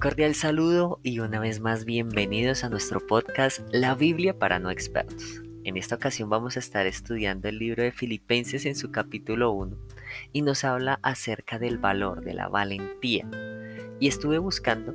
[0.00, 5.42] cordial saludo y una vez más bienvenidos a nuestro podcast La Biblia para no expertos.
[5.62, 9.76] En esta ocasión vamos a estar estudiando el libro de Filipenses en su capítulo 1
[10.32, 13.28] y nos habla acerca del valor, de la valentía.
[14.00, 14.94] Y estuve buscando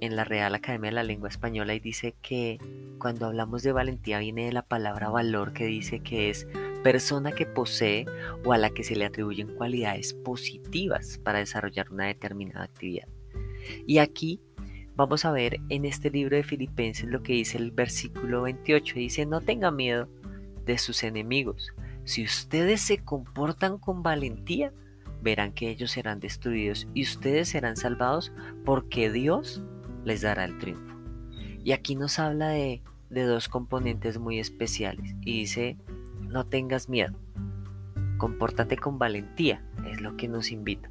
[0.00, 2.56] en la Real Academia de la Lengua Española y dice que
[2.98, 6.48] cuando hablamos de valentía viene de la palabra valor que dice que es
[6.82, 8.06] persona que posee
[8.42, 13.06] o a la que se le atribuyen cualidades positivas para desarrollar una determinada actividad.
[13.86, 14.40] Y aquí
[14.96, 18.94] vamos a ver en este libro de Filipenses lo que dice el versículo 28.
[18.94, 20.08] Dice, no tenga miedo
[20.64, 21.72] de sus enemigos.
[22.04, 24.72] Si ustedes se comportan con valentía,
[25.22, 28.32] verán que ellos serán destruidos y ustedes serán salvados
[28.64, 29.62] porque Dios
[30.04, 30.96] les dará el triunfo.
[31.62, 35.14] Y aquí nos habla de, de dos componentes muy especiales.
[35.22, 35.76] Y dice,
[36.20, 37.14] no tengas miedo.
[38.18, 40.90] Compórtate con valentía, es lo que nos invita.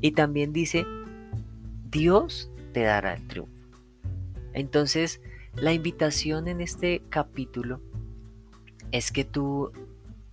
[0.00, 0.86] Y también dice,
[1.90, 3.52] Dios te dará el triunfo.
[4.52, 5.22] Entonces,
[5.54, 7.80] la invitación en este capítulo
[8.92, 9.72] es que tú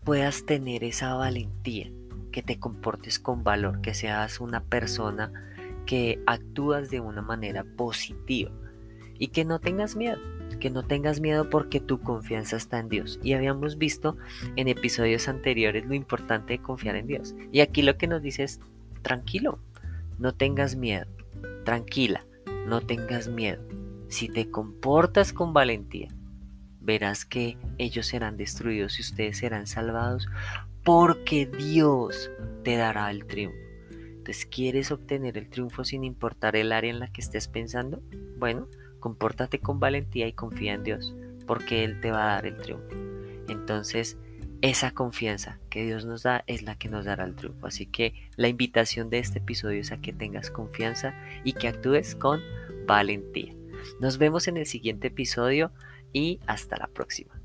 [0.04, 1.90] puedas tener esa valentía,
[2.32, 5.32] que te comportes con valor, que seas una persona
[5.86, 8.52] que actúas de una manera positiva
[9.18, 10.18] y que no tengas miedo,
[10.60, 13.20] que no tengas miedo porque tu confianza está en Dios.
[13.24, 14.18] Y habíamos visto
[14.56, 17.36] en episodios anteriores lo importante de confiar en Dios.
[17.52, 18.60] Y aquí lo que nos dice es,
[19.04, 19.60] tranquilo,
[20.18, 21.08] no tengas miedo,
[21.64, 22.26] Tranquila,
[22.66, 23.64] no tengas miedo.
[24.08, 26.10] Si te comportas con valentía,
[26.82, 30.28] verás que ellos serán destruidos y ustedes serán salvados
[30.84, 32.32] porque Dios
[32.64, 33.58] te dará el triunfo.
[33.92, 38.02] Entonces, ¿quieres obtener el triunfo sin importar el área en la que estés pensando?
[38.38, 38.68] Bueno,
[39.00, 41.16] compórtate con valentía y confía en Dios,
[41.48, 42.96] porque Él te va a dar el triunfo.
[43.48, 44.18] Entonces,
[44.62, 47.68] esa confianza que Dios nos da es la que nos dará el triunfo.
[47.68, 52.16] Así que la invitación de este episodio es a que tengas confianza y que actúes
[52.16, 52.42] con
[52.86, 53.56] valentía.
[54.00, 55.72] Nos vemos en el siguiente episodio
[56.14, 57.41] y hasta la próxima.